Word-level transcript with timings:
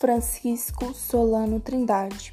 Francisco 0.00 0.94
Solano 0.94 1.58
Trindade, 1.58 2.32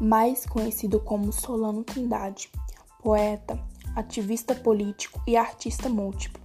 mais 0.00 0.44
conhecido 0.44 0.98
como 0.98 1.32
Solano 1.32 1.84
Trindade, 1.84 2.50
poeta, 3.00 3.56
ativista 3.94 4.52
político 4.52 5.22
e 5.24 5.36
artista 5.36 5.88
múltiplo. 5.88 6.42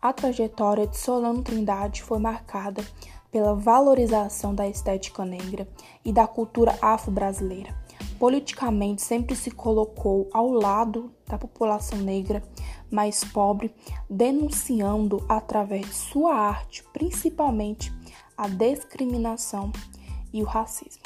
A 0.00 0.12
trajetória 0.12 0.86
de 0.86 0.96
Solano 0.96 1.42
Trindade 1.42 2.04
foi 2.04 2.20
marcada 2.20 2.86
pela 3.32 3.56
valorização 3.56 4.54
da 4.54 4.68
estética 4.68 5.24
negra 5.24 5.66
e 6.04 6.12
da 6.12 6.24
cultura 6.24 6.78
afro-brasileira. 6.80 7.74
Politicamente, 8.16 9.02
sempre 9.02 9.34
se 9.34 9.50
colocou 9.50 10.30
ao 10.32 10.52
lado 10.52 11.12
da 11.26 11.36
população 11.36 11.98
negra 11.98 12.44
mais 12.88 13.24
pobre, 13.24 13.74
denunciando 14.08 15.24
através 15.28 15.84
de 15.84 15.94
sua 15.94 16.32
arte, 16.32 16.84
principalmente 16.92 17.92
a 18.38 18.46
discriminação 18.46 19.72
e 20.32 20.42
o 20.42 20.46
racismo. 20.46 21.02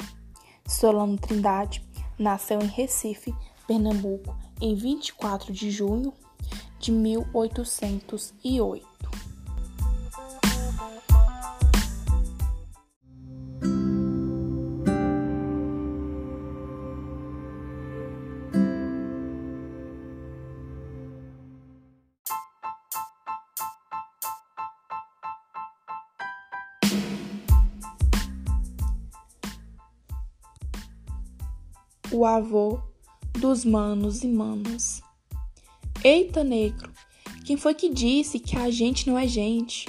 Solano 0.67 1.17
Trindade 1.17 1.83
nasceu 2.17 2.61
em 2.61 2.67
Recife, 2.67 3.35
Pernambuco, 3.67 4.35
em 4.61 4.75
24 4.75 5.51
de 5.53 5.71
junho 5.71 6.13
de 6.79 6.91
1808. 6.91 8.85
O 32.17 32.25
avô 32.25 32.79
dos 33.33 33.63
manos 33.63 34.23
e 34.23 34.27
manas. 34.27 35.03
Eita, 36.03 36.43
negro, 36.43 36.91
quem 37.45 37.55
foi 37.55 37.75
que 37.75 37.93
disse 37.93 38.39
que 38.39 38.57
a 38.57 38.71
gente 38.71 39.07
não 39.07 39.19
é 39.19 39.27
gente? 39.27 39.85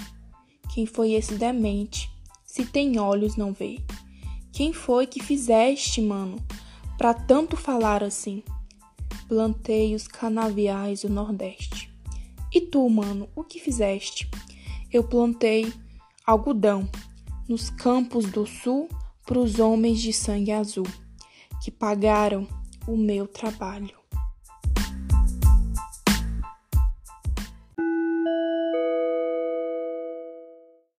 Quem 0.75 0.85
foi 0.85 1.13
esse 1.13 1.37
demente? 1.37 2.11
Se 2.45 2.67
tem 2.67 2.99
olhos, 2.99 3.37
não 3.37 3.55
vê. 3.55 3.81
Quem 4.53 4.75
foi 4.75 5.07
que 5.07 5.23
fizeste, 5.23 6.03
mano, 6.03 6.37
pra 6.99 7.15
tanto 7.15 7.57
falar 7.57 8.05
assim? 8.05 8.43
Plantei 9.27 9.95
os 9.95 10.07
canaviais 10.07 11.01
do 11.01 11.09
Nordeste. 11.09 11.91
E 12.53 12.61
tu, 12.61 12.87
mano, 12.91 13.27
o 13.35 13.43
que 13.43 13.59
fizeste? 13.59 14.31
Eu 14.93 15.03
plantei 15.03 15.73
algodão 16.27 16.87
nos 17.49 17.71
campos 17.71 18.27
do 18.27 18.47
Sul 18.47 18.87
pros 19.25 19.59
homens 19.59 19.99
de 20.03 20.13
sangue 20.13 20.53
azul 20.53 20.87
que 21.63 21.71
pagaram 21.71 22.47
o 22.87 22.97
meu 22.97 23.27
trabalho. 23.27 23.98